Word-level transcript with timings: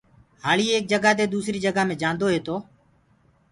هآݪي 0.43 0.65
ايڪ 0.71 0.85
جگآ 0.93 1.11
دي 1.17 1.25
دوسري 1.33 1.57
جگآ 1.65 1.81
مي 1.87 1.95
جآندوئي 2.01 2.39
تو 2.45 2.55